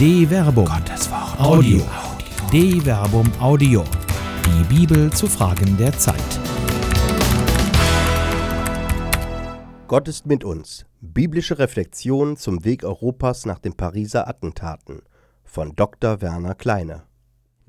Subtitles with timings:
[0.00, 0.64] De Verbum.
[0.64, 1.38] Gottes Wort.
[1.38, 1.82] Audio.
[2.50, 3.84] De Verbum Audio.
[4.46, 6.16] Die Bibel zu Fragen der Zeit.
[9.88, 10.86] Gott ist mit uns.
[11.02, 15.02] Biblische Reflexion zum Weg Europas nach den Pariser Attentaten
[15.44, 16.22] von Dr.
[16.22, 17.02] Werner Kleine.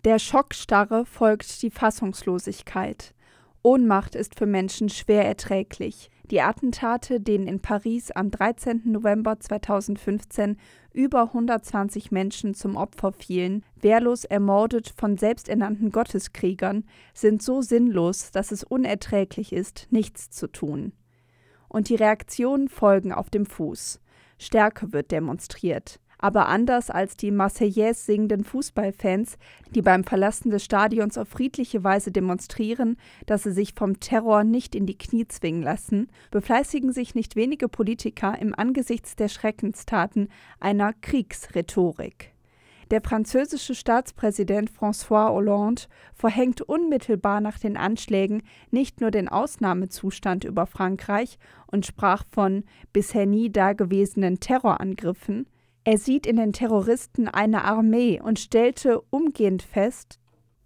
[0.06, 3.14] Der Schockstarre folgt die Fassungslosigkeit.
[3.62, 6.10] Ohnmacht ist für Menschen schwer erträglich.
[6.30, 8.84] Die Attentate, denen in Paris am 13.
[8.86, 10.58] November 2015
[10.94, 18.52] über 120 Menschen zum Opfer fielen, wehrlos ermordet von selbsternannten Gotteskriegern, sind so sinnlos, dass
[18.52, 20.94] es unerträglich ist, nichts zu tun.
[21.68, 24.00] Und die Reaktionen folgen auf dem Fuß.
[24.38, 29.38] Stärke wird demonstriert aber anders als die Marseillaise singenden Fußballfans,
[29.76, 34.76] die beim Verlassen des Stadions auf friedliche Weise demonstrieren, dass sie sich vom Terror nicht
[34.76, 40.94] in die Knie zwingen lassen, befleißigen sich nicht wenige Politiker im Angesichts der Schreckenstaten einer
[40.94, 42.32] Kriegsrhetorik.
[42.92, 50.68] Der französische Staatspräsident François Hollande verhängt unmittelbar nach den Anschlägen nicht nur den Ausnahmezustand über
[50.68, 55.48] Frankreich und sprach von bisher nie dagewesenen Terrorangriffen,
[55.84, 60.22] er sieht in den Terroristen eine Armee und stellte umgehend fest,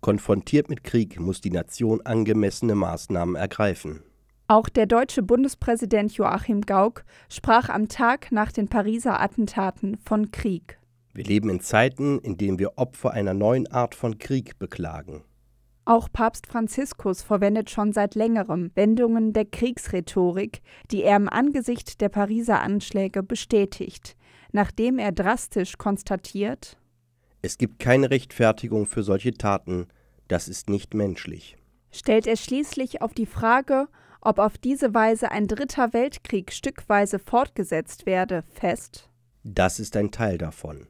[0.06, 4.04] Konfrontiert mit Krieg muss die Nation angemessene Maßnahmen ergreifen.
[4.48, 10.78] Auch der deutsche Bundespräsident Joachim Gauck sprach am Tag nach den Pariser Attentaten von Krieg.
[11.16, 15.24] Wir leben in Zeiten, in denen wir Opfer einer neuen Art von Krieg beklagen.
[15.86, 22.10] Auch Papst Franziskus verwendet schon seit längerem Wendungen der Kriegsrhetorik, die er im Angesicht der
[22.10, 24.16] Pariser Anschläge bestätigt
[24.56, 26.78] nachdem er drastisch konstatiert
[27.42, 29.88] Es gibt keine Rechtfertigung für solche Taten,
[30.30, 31.58] das ist nicht menschlich.
[31.92, 33.88] Stellt er schließlich auf die Frage,
[34.22, 39.10] ob auf diese Weise ein dritter Weltkrieg stückweise fortgesetzt werde, fest
[39.44, 40.88] Das ist ein Teil davon.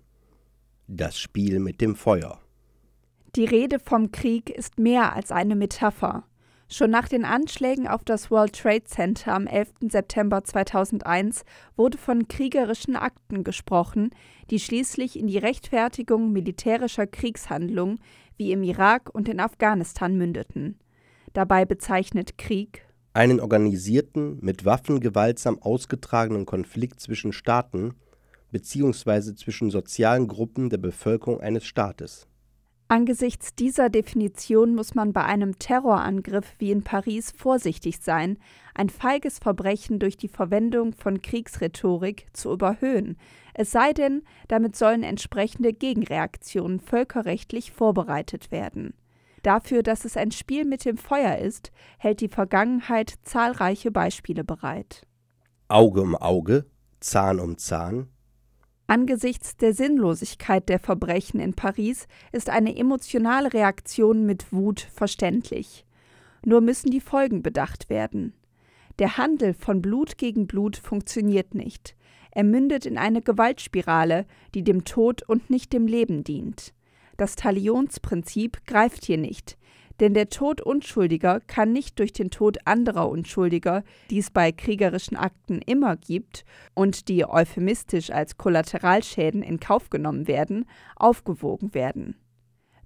[0.88, 2.40] Das Spiel mit dem Feuer.
[3.36, 6.24] Die Rede vom Krieg ist mehr als eine Metapher.
[6.68, 9.74] Schon nach den Anschlägen auf das World Trade Center am 11.
[9.92, 11.44] September 2001
[11.78, 14.10] wurde von kriegerischen Akten gesprochen,
[14.50, 18.00] die schließlich in die Rechtfertigung militärischer Kriegshandlungen
[18.38, 20.80] wie im Irak und in Afghanistan mündeten.
[21.34, 27.94] Dabei bezeichnet Krieg einen organisierten, mit Waffen gewaltsam ausgetragenen Konflikt zwischen Staaten
[28.52, 29.36] bzw.
[29.36, 32.28] zwischen sozialen Gruppen der Bevölkerung eines Staates.
[32.88, 38.38] Angesichts dieser Definition muss man bei einem Terrorangriff wie in Paris vorsichtig sein,
[38.76, 43.18] ein feiges Verbrechen durch die Verwendung von Kriegsrhetorik zu überhöhen,
[43.56, 48.94] es sei denn, damit sollen entsprechende Gegenreaktionen völkerrechtlich vorbereitet werden.
[49.42, 55.08] Dafür, dass es ein Spiel mit dem Feuer ist, hält die Vergangenheit zahlreiche Beispiele bereit.
[55.70, 56.66] Auge um Auge,
[57.00, 58.10] Zahn um Zahn,
[58.88, 65.86] Angesichts der Sinnlosigkeit der Verbrechen in Paris ist eine emotionale Reaktion mit Wut verständlich.
[66.46, 68.34] Nur müssen die Folgen bedacht werden.
[69.00, 71.96] Der Handel von Blut gegen Blut funktioniert nicht.
[72.30, 76.74] Er mündet in eine Gewaltspirale, die dem Tod und nicht dem Leben dient.
[77.18, 79.58] Das Talionsprinzip greift hier nicht.
[80.00, 85.16] Denn der Tod Unschuldiger kann nicht durch den Tod anderer Unschuldiger, die es bei kriegerischen
[85.16, 90.66] Akten immer gibt und die euphemistisch als Kollateralschäden in Kauf genommen werden,
[90.98, 92.16] aufgewogen werden.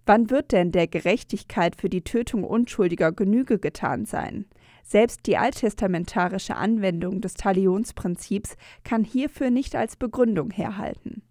[0.06, 4.46] Wann wird denn der Gerechtigkeit für die Tötung Unschuldiger Genüge getan sein?
[4.84, 11.22] Selbst die alttestamentarische Anwendung des Talionsprinzips kann hierfür nicht als Begründung herhalten.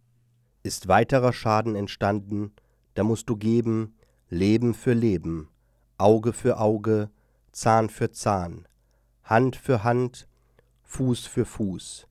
[0.63, 2.53] Ist weiterer Schaden entstanden,
[2.95, 3.97] da musst du geben,
[4.29, 5.49] Leben für Leben,
[6.01, 7.11] Auge für Auge,
[7.51, 8.69] Zahn für Zahn,
[9.25, 10.29] Hand für Hand,
[10.85, 12.07] Fuß für Fuß,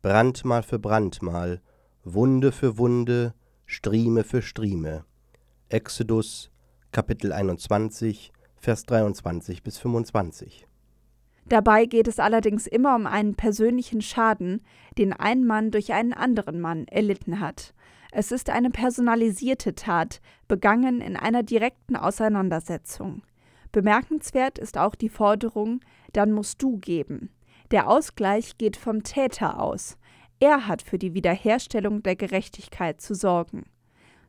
[0.00, 1.60] Brandmal für Brandmal,
[2.04, 3.34] Wunde für Wunde,
[3.66, 5.04] Strieme für Strieme.
[5.70, 6.52] Exodus
[6.92, 10.68] Kapitel 21, Vers 23 bis 25.
[11.46, 14.62] Dabei geht es allerdings immer um einen persönlichen Schaden,
[14.98, 17.74] den ein Mann durch einen anderen Mann erlitten hat.
[18.12, 23.22] Es ist eine personalisierte Tat, begangen in einer direkten Auseinandersetzung.
[23.72, 25.80] Bemerkenswert ist auch die Forderung,
[26.12, 27.30] dann musst du geben.
[27.70, 29.96] Der Ausgleich geht vom Täter aus.
[30.40, 33.64] Er hat für die Wiederherstellung der Gerechtigkeit zu sorgen.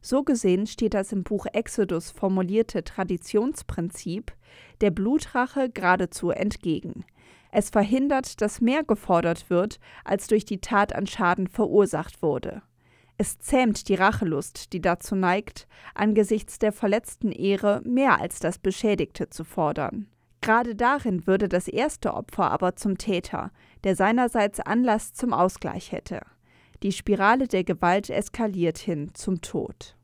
[0.01, 4.34] So gesehen steht das im Buch Exodus formulierte Traditionsprinzip
[4.81, 7.06] der Blutrache geradezu entgegen.
[7.51, 12.63] Es verhindert, dass mehr gefordert wird, als durch die Tat an Schaden verursacht wurde.
[13.18, 19.30] Es zähmt die Rachelust, die dazu neigt, angesichts der verletzten Ehre mehr als das Beschädigte
[19.30, 20.07] zu fordern.
[20.42, 23.51] Gerade darin würde das erste Opfer aber zum Täter,
[23.83, 26.21] der seinerseits Anlass zum Ausgleich hätte.
[26.81, 29.95] Die Spirale der Gewalt eskaliert hin zum Tod.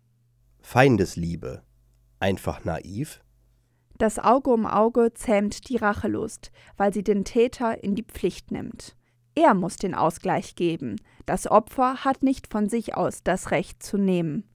[0.62, 1.64] Feindesliebe.
[2.22, 3.22] Einfach naiv?
[3.98, 8.96] Das Auge um Auge zähmt die Rachelust, weil sie den Täter in die Pflicht nimmt.
[9.36, 10.96] Er muss den Ausgleich geben.
[11.30, 14.46] Das Opfer hat nicht von sich aus das Recht zu nehmen.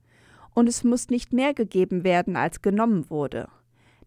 [0.53, 3.47] Und es muss nicht mehr gegeben werden, als genommen wurde.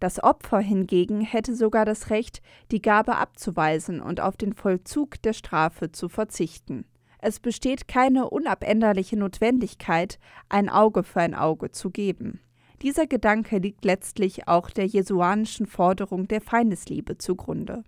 [0.00, 5.32] Das Opfer hingegen hätte sogar das Recht, die Gabe abzuweisen und auf den Vollzug der
[5.32, 6.84] Strafe zu verzichten.
[7.20, 10.18] Es besteht keine unabänderliche Notwendigkeit,
[10.50, 12.38] ein Auge für ein Auge zu geben.
[12.82, 17.82] Dieser Gedanke liegt letztlich auch der jesuanischen Forderung der Feindesliebe zugrunde.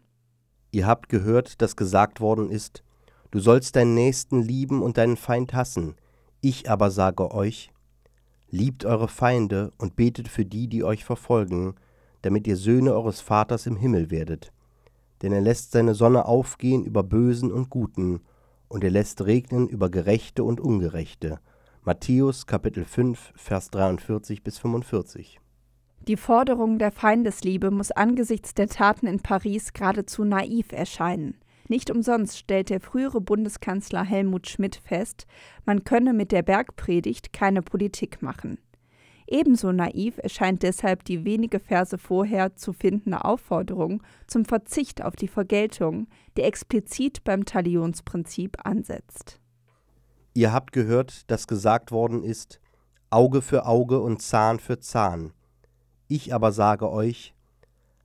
[0.73, 2.83] Ihr habt gehört, dass gesagt worden ist,
[3.31, 5.95] du sollst deinen Nächsten lieben und deinen Feind hassen.
[6.41, 7.71] Ich aber sage euch,
[8.51, 11.75] liebt eure Feinde und betet für die, die euch verfolgen,
[12.23, 14.53] damit ihr Söhne eures Vaters im Himmel werdet.
[15.23, 18.21] Denn er lässt seine Sonne aufgehen über Bösen und Guten,
[18.69, 21.41] und er lässt regnen über Gerechte und Ungerechte.
[21.83, 25.41] Matthäus Kapitel 5, Vers 43 bis 45.
[26.07, 31.35] Die Forderung der Feindesliebe muss angesichts der Taten in Paris geradezu naiv erscheinen.
[31.71, 35.29] Nicht umsonst stellt der frühere Bundeskanzler Helmut Schmidt fest,
[35.65, 38.59] man könne mit der Bergpredigt keine Politik machen.
[39.29, 45.29] Ebenso naiv erscheint deshalb die wenige Verse vorher zu findende Aufforderung zum Verzicht auf die
[45.29, 49.39] Vergeltung, die explizit beim Talionsprinzip ansetzt.
[50.35, 52.61] Ihr habt gehört, dass gesagt worden ist,
[53.11, 55.33] Auge für Auge und Zahn für Zahn.
[56.09, 57.33] Ich aber sage euch,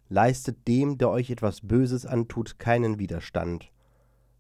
[0.10, 3.72] leistet dem, der euch etwas Böses antut, keinen Widerstand,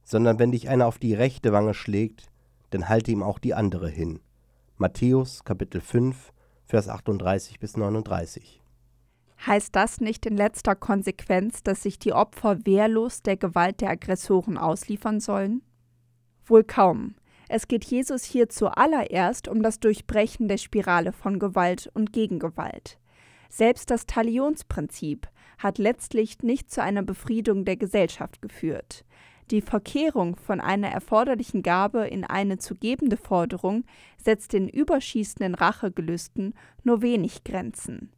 [0.04, 2.32] sondern wenn dich einer auf die rechte Wange schlägt,
[2.70, 4.20] dann halte ihm auch die andere hin.
[4.78, 6.34] Matthäus Kapitel 5,
[6.66, 8.62] Vers 38 bis 39.
[9.46, 14.58] Heißt das nicht in letzter Konsequenz, dass sich die Opfer wehrlos der Gewalt der Aggressoren
[14.58, 15.62] ausliefern sollen?
[16.46, 17.16] Wohl kaum.
[17.48, 22.98] Es geht Jesus hier zuallererst um das Durchbrechen der Spirale von Gewalt und Gegengewalt.
[23.50, 25.28] Selbst das Talionsprinzip
[25.58, 29.06] hat letztlich nicht zu einer Befriedung der Gesellschaft geführt.
[29.52, 33.84] Die Verkehrung von einer erforderlichen Gabe in eine zu gebende Forderung
[34.18, 38.12] setzt den überschießenden Rachegelüsten nur wenig Grenzen.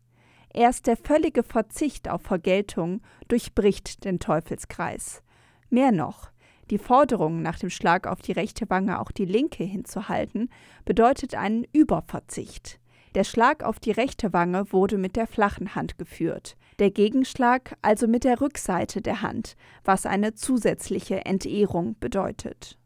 [0.54, 5.22] Erst der völlige Verzicht auf Vergeltung durchbricht den Teufelskreis.
[5.70, 6.32] Mehr noch,
[6.70, 10.50] die Forderung, nach dem Schlag auf die rechte Wange auch die linke hinzuhalten,
[10.86, 12.80] bedeutet einen Überverzicht.
[13.16, 18.08] Der Schlag auf die rechte Wange wurde mit der flachen Hand geführt, der Gegenschlag also
[18.08, 22.78] mit der Rückseite der Hand, was eine zusätzliche Entehrung bedeutet.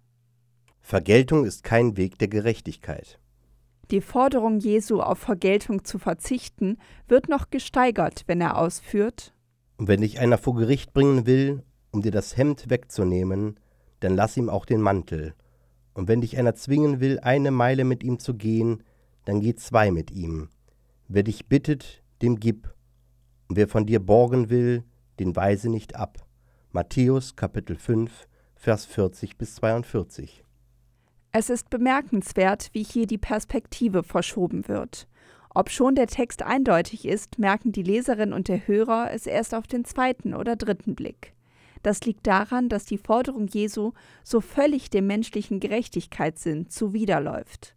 [0.79, 3.19] Vergeltung ist kein Weg der Gerechtigkeit.
[3.91, 6.77] Die Forderung Jesu auf Vergeltung zu verzichten
[7.07, 9.33] wird noch gesteigert, wenn er ausführt
[9.77, 13.59] Und wenn dich einer vor Gericht bringen will, um dir das Hemd wegzunehmen,
[13.99, 15.33] dann lass ihm auch den Mantel.
[15.93, 18.83] Und wenn dich einer zwingen will, eine Meile mit ihm zu gehen,
[19.25, 20.49] dann geh zwei mit ihm.
[21.09, 22.73] Wer dich bittet, dem gib.
[23.51, 24.85] Und wer von dir borgen will,
[25.19, 26.25] den weise nicht ab.
[26.71, 30.45] Matthäus Kapitel 5, Vers 40 bis 42.
[31.33, 35.09] Es ist bemerkenswert, wie hier die Perspektive verschoben wird.
[35.53, 39.67] Ob schon der Text eindeutig ist, merken die Leserin und der Hörer es erst auf
[39.67, 41.33] den zweiten oder dritten Blick.
[41.83, 43.91] Das liegt daran, dass die Forderung Jesu
[44.23, 47.75] so völlig dem menschlichen Gerechtigkeitssinn zuwiderläuft.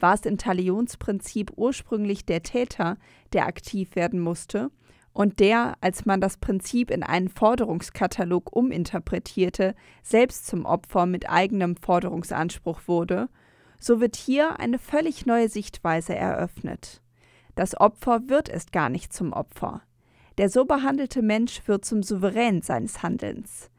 [0.00, 2.96] War es im Talionsprinzip ursprünglich der Täter,
[3.32, 4.72] der aktiv werden musste,
[5.14, 11.76] und der, als man das Prinzip in einen Forderungskatalog uminterpretierte, selbst zum Opfer mit eigenem
[11.76, 13.28] Forderungsanspruch wurde,
[13.78, 17.00] so wird hier eine völlig neue Sichtweise eröffnet.
[17.54, 19.82] Das Opfer wird es gar nicht zum Opfer.
[20.36, 23.70] Der so behandelte Mensch wird zum Souverän seines Handelns.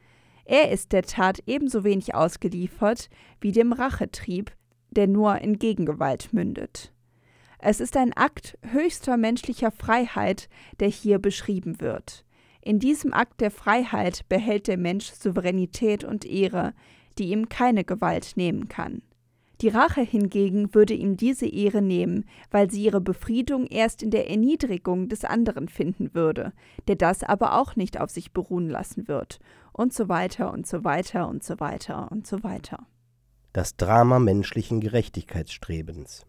[0.45, 3.09] Er ist der Tat ebenso wenig ausgeliefert
[3.41, 4.55] wie dem Rachetrieb,
[4.89, 6.93] der nur in Gegengewalt mündet.
[7.59, 12.25] Es ist ein Akt höchster menschlicher Freiheit, der hier beschrieben wird.
[12.61, 16.73] In diesem Akt der Freiheit behält der Mensch Souveränität und Ehre,
[17.17, 19.01] die ihm keine Gewalt nehmen kann.
[19.61, 24.29] Die Rache hingegen würde ihm diese Ehre nehmen, weil sie ihre Befriedung erst in der
[24.29, 26.51] Erniedrigung des anderen finden würde,
[26.87, 29.39] der das aber auch nicht auf sich beruhen lassen wird,
[29.71, 32.85] und so weiter und so weiter und so weiter und so weiter.
[33.53, 36.25] Das Drama menschlichen Gerechtigkeitsstrebens.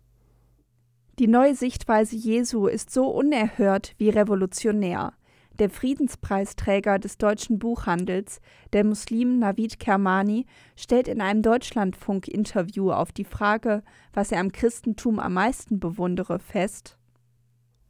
[1.19, 5.15] Die neue Sichtweise Jesu ist so unerhört wie revolutionär.
[5.59, 8.43] Der Friedenspreisträger des deutschen Buchhandels,
[8.75, 10.45] der Muslim Navid Kermani,
[10.77, 13.83] stellt in einem Deutschlandfunk-Interview auf die Frage,
[14.13, 16.99] was er am Christentum am meisten bewundere, fest.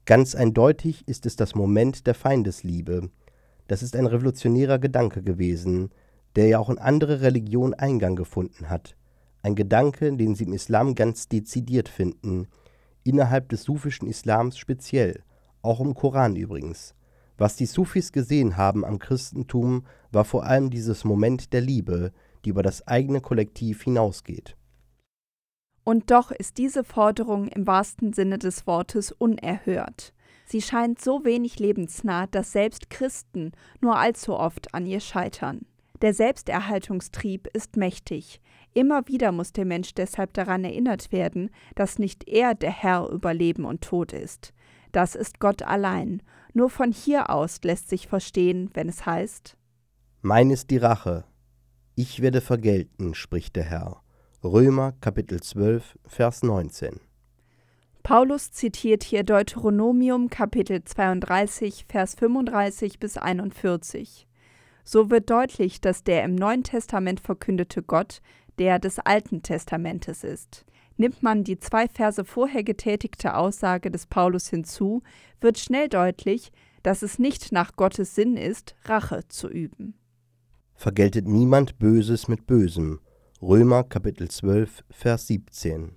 [0.05, 3.11] Ganz eindeutig ist es das Moment der Feindesliebe.
[3.67, 5.91] Das ist ein revolutionärer Gedanke gewesen,
[6.37, 8.97] der ja auch in andere Religionen Eingang gefunden hat.
[9.43, 12.47] Ein Gedanke, den sie im Islam ganz dezidiert finden,
[13.07, 15.23] innerhalb des sufischen Islams speziell,
[15.63, 16.95] auch im Koran übrigens.
[17.39, 22.13] Was die Sufis gesehen haben am Christentum, war vor allem dieses Moment der Liebe,
[22.45, 24.57] die über das eigene Kollektiv hinausgeht.
[25.85, 30.13] Und doch ist diese Forderung im wahrsten Sinne des Wortes unerhört.
[30.47, 35.67] Sie scheint so wenig lebensnah, dass selbst Christen nur allzu oft an ihr scheitern.
[36.03, 38.41] Der Selbsterhaltungstrieb ist mächtig.
[38.77, 43.33] Immer wieder muss der Mensch deshalb daran erinnert werden, dass nicht er der Herr über
[43.33, 44.53] Leben und Tod ist.
[44.93, 46.23] Das ist Gott allein.
[46.53, 49.57] Nur von hier aus lässt sich verstehen, wenn es heißt
[50.21, 51.25] Mein ist die Rache.
[51.95, 54.03] Ich werde vergelten, spricht der Herr.
[54.45, 57.01] Römer Kapitel 12, Vers 19.
[58.03, 64.29] Paulus zitiert hier Deuteronomium Kapitel 32, Vers 35 bis 41.
[64.85, 68.21] So wird deutlich, dass der im Neuen Testament verkündete Gott
[68.59, 70.65] der des Alten Testamentes ist.
[70.97, 75.03] Nimmt man die zwei Verse vorher getätigte Aussage des Paulus hinzu,
[75.41, 79.95] wird schnell deutlich, dass es nicht nach Gottes Sinn ist, Rache zu üben.
[80.75, 83.01] Vergeltet niemand Böses mit Bösem.
[83.43, 85.97] Römer Kapitel 12, Vers 17.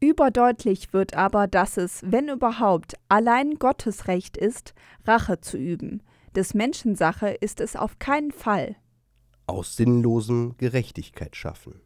[0.00, 6.02] Überdeutlich wird aber, dass es, wenn überhaupt, allein Gottes Recht ist, Rache zu üben,
[6.36, 8.76] des Menschen Sache ist es auf keinen Fall.
[9.48, 11.80] Aus sinnlosem Gerechtigkeit schaffen.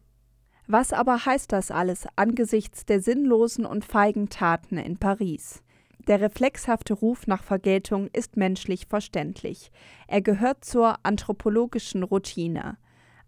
[0.67, 5.63] Was aber heißt das alles angesichts der sinnlosen und feigen Taten in Paris?
[6.07, 9.71] Der reflexhafte Ruf nach Vergeltung ist menschlich verständlich.
[10.07, 12.77] Er gehört zur anthropologischen Routine.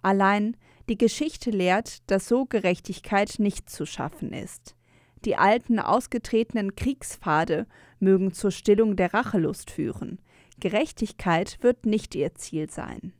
[0.04, 0.58] Allein
[0.90, 4.76] die Geschichte lehrt, dass so Gerechtigkeit nicht zu schaffen ist.
[5.24, 7.68] Die alten, ausgetretenen Kriegspfade
[8.00, 10.20] mögen zur Stillung der Rachelust führen.
[10.60, 13.14] Gerechtigkeit wird nicht ihr Ziel sein.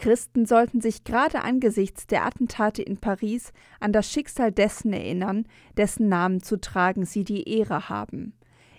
[0.00, 5.44] Christen sollten sich gerade angesichts der Attentate in Paris an das Schicksal dessen erinnern,
[5.76, 8.32] dessen Namen zu tragen sie die Ehre haben.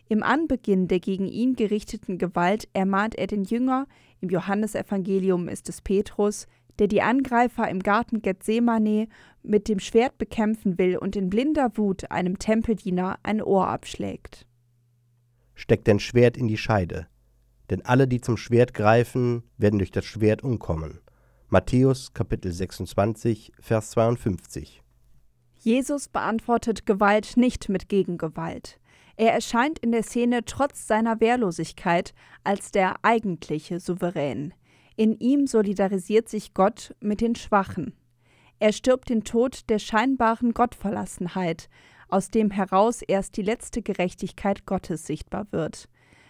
[0.09, 3.87] Im Anbeginn der gegen ihn gerichteten Gewalt ermahnt er den Jünger,
[4.19, 6.47] im Johannesevangelium ist es Petrus,
[6.79, 9.07] der die Angreifer im Garten Gethsemane
[9.43, 14.47] mit dem Schwert bekämpfen will und in blinder Wut einem Tempeldiener ein Ohr abschlägt.
[15.53, 17.05] Steckt dein Schwert in die Scheide,
[17.69, 20.99] denn alle, die zum Schwert greifen, werden durch das Schwert umkommen.
[21.53, 24.81] Matthäus Kapitel 26, Vers 52.
[25.57, 28.79] Jesus beantwortet Gewalt nicht mit Gegengewalt.
[29.17, 32.13] Er erscheint in der Szene trotz seiner Wehrlosigkeit
[32.45, 34.53] als der eigentliche Souverän.
[34.95, 37.97] In ihm solidarisiert sich Gott mit den Schwachen.
[38.59, 41.67] Er stirbt den Tod der scheinbaren Gottverlassenheit,
[42.07, 45.89] aus dem heraus erst die letzte Gerechtigkeit Gottes sichtbar wird.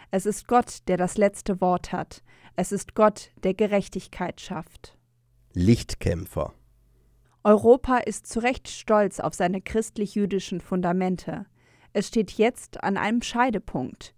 [0.09, 2.23] Es ist Gott, der das letzte Wort hat.
[2.55, 4.97] Es ist Gott, der Gerechtigkeit schafft.
[5.53, 6.53] Lichtkämpfer.
[7.43, 11.45] Europa ist zu Recht stolz auf seine christlich-jüdischen Fundamente.
[11.91, 14.15] Es steht jetzt an einem Scheidepunkt.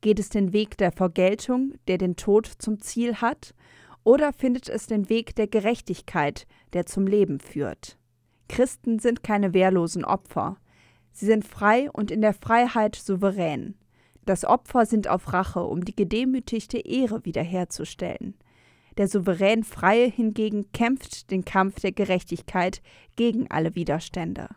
[0.00, 3.54] Geht es den Weg der Vergeltung, der den Tod zum Ziel hat,
[4.02, 7.96] oder findet es den Weg der Gerechtigkeit, der zum Leben führt?
[8.48, 10.56] Christen sind keine wehrlosen Opfer.
[11.12, 13.76] Sie sind frei und in der Freiheit souverän.
[14.24, 18.34] Das Opfer sind auf Rache, um die gedemütigte Ehre wiederherzustellen.
[18.98, 22.82] Der souverän Freie hingegen kämpft den Kampf der Gerechtigkeit
[23.16, 24.48] gegen alle Widerstände.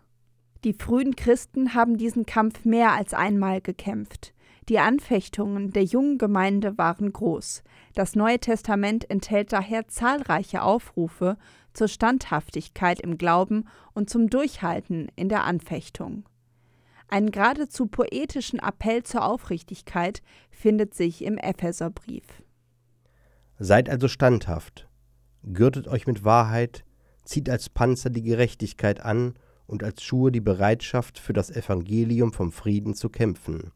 [0.64, 4.34] Die frühen Christen haben diesen Kampf mehr als einmal gekämpft.
[4.68, 7.64] Die Anfechtungen der jungen Gemeinde waren groß.
[7.94, 11.38] Das Neue Testament enthält daher zahlreiche Aufrufe
[11.74, 16.26] zur Standhaftigkeit im Glauben und zum Durchhalten in der Anfechtung.
[17.08, 22.24] Einen geradezu poetischen Appell zur Aufrichtigkeit findet sich im Epheserbrief.
[23.58, 24.88] Seid also standhaft,
[25.44, 26.84] gürtet euch mit Wahrheit,
[27.24, 29.36] zieht als Panzer die Gerechtigkeit an
[29.66, 33.72] und als Schuhe die Bereitschaft, für das Evangelium vom Frieden zu kämpfen.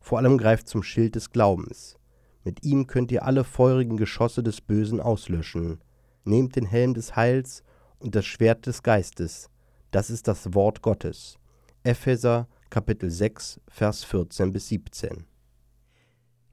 [0.00, 1.96] Vor allem greift zum Schild des Glaubens.
[2.44, 5.80] Mit ihm könnt ihr alle feurigen Geschosse des Bösen auslöschen.
[6.24, 7.62] Nehmt den Helm des Heils
[7.98, 9.48] und das Schwert des Geistes.
[9.90, 11.38] Das ist das Wort Gottes.
[11.82, 15.31] Epheser Kapitel 6, Vers 14 bis 17.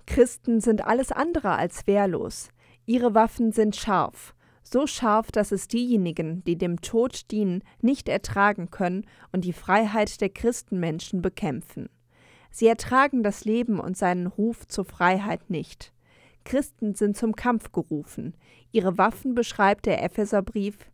[0.10, 2.50] Christen sind alles andere als wehrlos.
[2.88, 8.72] Ihre Waffen sind scharf, so scharf, dass es diejenigen, die dem Tod dienen, nicht ertragen
[8.72, 11.90] können und die Freiheit der Christenmenschen bekämpfen.
[12.50, 15.94] Sie ertragen das Leben und seinen Ruf zur Freiheit nicht.
[16.44, 18.36] Christen sind zum Kampf gerufen.
[18.72, 20.90] Ihre Waffen beschreibt der Epheserbrief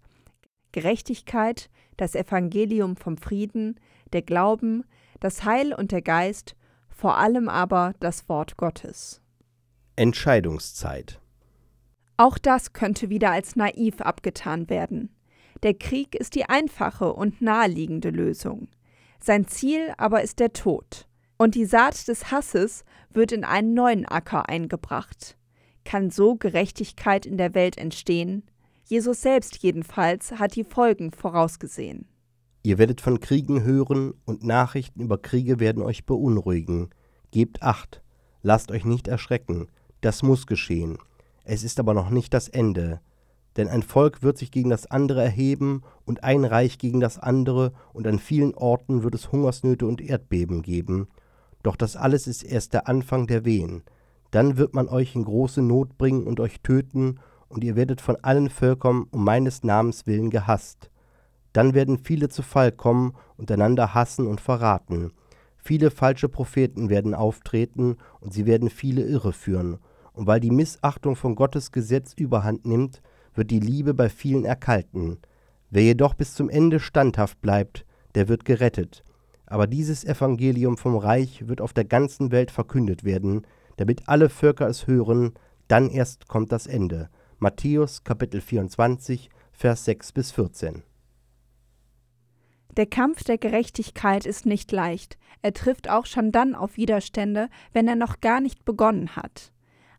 [0.73, 3.79] Gerechtigkeit, das Evangelium vom Frieden,
[4.11, 4.83] der Glauben,
[5.21, 6.57] das Heil und der Geist
[6.95, 9.21] vor allem aber das Wort Gottes.
[9.97, 11.19] Entscheidungszeit.
[12.17, 15.13] Auch das könnte wieder als naiv abgetan werden.
[15.63, 18.69] Der Krieg ist die einfache und naheliegende Lösung.
[19.19, 21.07] Sein Ziel aber ist der Tod.
[21.37, 25.37] Und die Saat des Hasses wird in einen neuen Acker eingebracht.
[25.83, 28.43] Kann so Gerechtigkeit in der Welt entstehen?
[28.85, 32.07] Jesus selbst jedenfalls hat die Folgen vorausgesehen.
[32.65, 36.89] Ihr werdet von Kriegen hören, und Nachrichten über Kriege werden euch beunruhigen.
[37.29, 38.01] Gebt acht,
[38.41, 39.67] lasst euch nicht erschrecken,
[40.01, 40.97] das muss geschehen.
[41.43, 43.01] Es ist aber noch nicht das Ende.
[43.55, 47.71] Denn ein Volk wird sich gegen das andere erheben und ein Reich gegen das andere,
[47.93, 51.07] und an vielen Orten wird es Hungersnöte und Erdbeben geben.
[51.61, 53.83] Doch das alles ist erst der Anfang der Wehen.
[54.31, 58.15] Dann wird man euch in große Not bringen und euch töten, und ihr werdet von
[58.23, 60.89] allen Völkern um meines Namens willen gehasst.
[61.55, 65.13] Dann werden viele zu Fall kommen und einander hassen und verraten.
[65.55, 69.77] Viele falsche Propheten werden auftreten, und sie werden viele irreführen.
[70.11, 73.01] Und weil die Missachtung von Gottes Gesetz überhand nimmt,
[73.35, 75.19] wird die Liebe bei vielen erkalten.
[75.69, 77.85] Wer jedoch bis zum Ende standhaft bleibt,
[78.15, 79.05] der wird gerettet.
[79.45, 83.47] Aber dieses Evangelium vom Reich wird auf der ganzen Welt verkündet werden,
[83.77, 85.31] damit alle Völker es hören,
[85.69, 87.09] dann erst kommt das Ende.
[87.39, 90.83] Matthäus Kapitel 24, Vers 6 bis 14.
[92.77, 95.17] Der Kampf der Gerechtigkeit ist nicht leicht.
[95.41, 99.53] Er trifft auch schon dann auf Widerstände, wenn er noch gar nicht begonnen hat.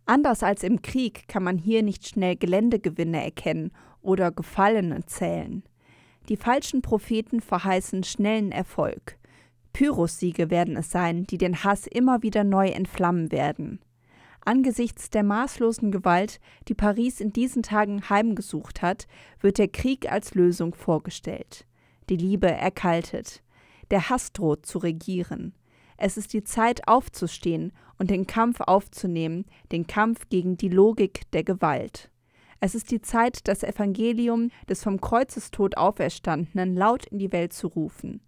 [0.05, 5.65] Anders als im Krieg kann man hier nicht schnell Geländegewinne erkennen oder Gefallene zählen.
[6.29, 9.19] Die falschen Propheten verheißen schnellen Erfolg.
[9.73, 13.81] Pyrrhussiege werden es sein, die den Hass immer wieder neu entflammen werden.
[14.45, 19.07] Angesichts der maßlosen Gewalt, die Paris in diesen Tagen heimgesucht hat,
[19.41, 21.67] wird der Krieg als Lösung vorgestellt.
[22.09, 23.43] Die Liebe erkaltet.
[23.91, 25.55] Der Hass droht zu regieren.
[25.97, 31.43] Es ist die Zeit aufzustehen und den Kampf aufzunehmen, den Kampf gegen die Logik der
[31.43, 32.11] Gewalt.
[32.61, 37.67] Es ist die Zeit, das Evangelium des vom Kreuzestod Auferstandenen laut in die Welt zu
[37.69, 38.21] rufen.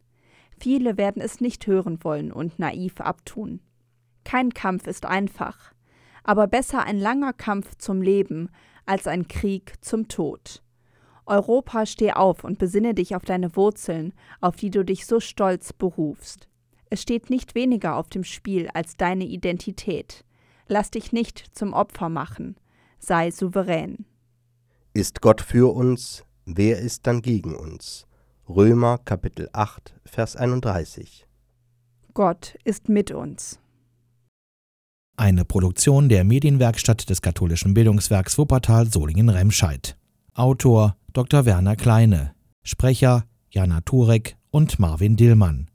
[0.59, 3.61] Viele werden es nicht hören wollen und naiv abtun.
[4.25, 5.73] Kein Kampf ist einfach,
[6.25, 8.51] aber besser ein langer Kampf zum Leben
[8.87, 10.63] als ein Krieg zum Tod.
[11.29, 15.73] Europa, steh auf und besinne dich auf deine Wurzeln, auf die du dich so stolz
[15.73, 16.49] berufst.
[16.91, 20.25] Es steht nicht weniger auf dem Spiel als deine Identität.
[20.67, 22.57] Lass dich nicht zum Opfer machen.
[22.99, 24.05] Sei souverän.
[24.95, 28.07] Ist Gott für uns, wer ist dann gegen uns?
[28.49, 31.27] Römer Kapitel 8, Vers 31.
[32.15, 33.61] Gott ist mit uns.
[35.17, 39.97] Eine Produktion der Medienwerkstatt des katholischen Bildungswerks Wuppertal Solingen-Remscheid.
[40.35, 41.47] Autor Dr.
[41.47, 42.35] Werner Kleine.
[42.63, 45.68] Sprecher Jana Turek und Marvin Dillmann.